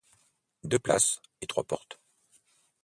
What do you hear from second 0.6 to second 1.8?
Deux places et trois